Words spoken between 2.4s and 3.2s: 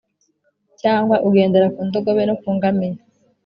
ku ngamiya,